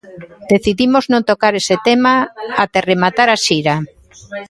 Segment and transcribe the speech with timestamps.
[0.51, 2.13] Decidimos non tocar ese tema
[2.63, 3.75] até rematar a xira.